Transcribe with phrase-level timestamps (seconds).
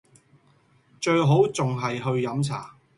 [0.99, 2.75] 最好仲係去飲茶